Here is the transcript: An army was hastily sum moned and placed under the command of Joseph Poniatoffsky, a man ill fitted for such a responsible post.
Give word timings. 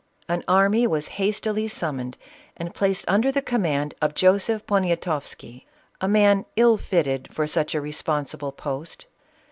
An 0.27 0.43
army 0.47 0.87
was 0.87 1.09
hastily 1.21 1.67
sum 1.67 1.99
moned 1.99 2.15
and 2.57 2.73
placed 2.73 3.05
under 3.07 3.31
the 3.31 3.39
command 3.39 3.93
of 4.01 4.15
Joseph 4.15 4.65
Poniatoffsky, 4.65 5.65
a 6.01 6.07
man 6.07 6.45
ill 6.55 6.77
fitted 6.77 7.31
for 7.31 7.45
such 7.45 7.75
a 7.75 7.81
responsible 7.81 8.51
post. 8.51 9.05